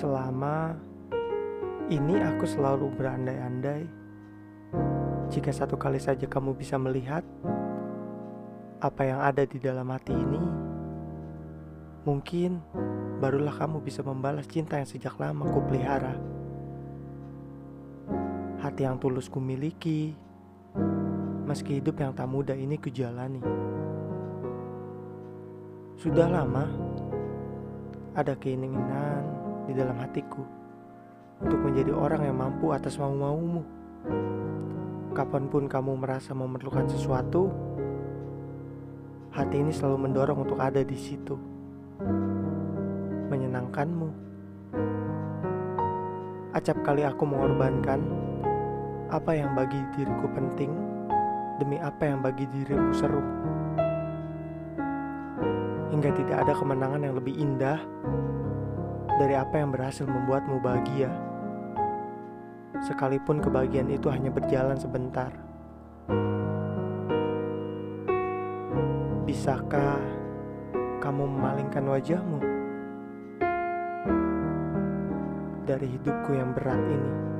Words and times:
Selama 0.00 0.72
ini 1.92 2.16
aku 2.24 2.48
selalu 2.48 2.88
berandai-andai 2.96 3.84
jika 5.28 5.52
satu 5.52 5.76
kali 5.76 6.00
saja 6.00 6.24
kamu 6.24 6.56
bisa 6.56 6.80
melihat 6.80 7.20
apa 8.80 9.02
yang 9.04 9.20
ada 9.20 9.44
di 9.44 9.60
dalam 9.60 9.84
hati 9.92 10.16
ini, 10.16 10.40
mungkin 12.08 12.64
barulah 13.20 13.52
kamu 13.52 13.84
bisa 13.84 14.00
membalas 14.00 14.48
cinta 14.48 14.80
yang 14.80 14.88
sejak 14.88 15.20
lama 15.20 15.44
ku 15.52 15.60
pelihara. 15.68 16.16
Hati 18.64 18.88
yang 18.88 18.96
tulus 18.96 19.28
ku 19.28 19.36
miliki, 19.36 20.16
meski 21.44 21.76
hidup 21.76 22.00
yang 22.00 22.16
tak 22.16 22.24
mudah 22.24 22.56
ini 22.56 22.80
ku 22.80 22.88
jalani. 22.88 23.44
Sudah 26.00 26.24
lama 26.24 26.64
ada 28.16 28.32
keinginan 28.40 29.49
di 29.70 29.78
dalam 29.78 30.02
hatiku 30.02 30.42
untuk 31.46 31.62
menjadi 31.62 31.94
orang 31.94 32.26
yang 32.26 32.36
mampu 32.42 32.74
atas 32.74 32.98
mau-maumu. 32.98 33.62
Kapan 35.14 35.46
pun 35.46 35.70
kamu 35.70 36.02
merasa 36.02 36.34
memerlukan 36.34 36.90
sesuatu, 36.90 37.46
hati 39.30 39.62
ini 39.62 39.70
selalu 39.70 40.10
mendorong 40.10 40.42
untuk 40.42 40.58
ada 40.58 40.82
di 40.82 40.98
situ, 40.98 41.38
menyenangkanmu. 43.30 44.10
Acap 46.50 46.82
kali 46.82 47.06
aku 47.06 47.22
mengorbankan 47.30 48.02
apa 49.06 49.38
yang 49.38 49.54
bagi 49.54 49.78
diriku 49.94 50.26
penting 50.34 50.74
demi 51.62 51.78
apa 51.78 52.10
yang 52.10 52.18
bagi 52.22 52.42
dirimu 52.50 52.90
seru. 52.90 53.22
Hingga 55.94 56.10
tidak 56.14 56.36
ada 56.46 56.52
kemenangan 56.54 57.02
yang 57.02 57.14
lebih 57.18 57.34
indah 57.38 57.78
dari 59.20 59.36
apa 59.36 59.60
yang 59.60 59.68
berhasil 59.68 60.08
membuatmu 60.08 60.64
bahagia. 60.64 61.12
Sekalipun 62.80 63.44
kebahagiaan 63.44 63.92
itu 63.92 64.08
hanya 64.08 64.32
berjalan 64.32 64.80
sebentar. 64.80 65.28
Bisakah 69.28 70.00
kamu 71.04 71.28
memalingkan 71.28 71.84
wajahmu 71.84 72.40
dari 75.68 75.86
hidupku 76.00 76.32
yang 76.32 76.56
berat 76.56 76.80
ini? 76.80 77.39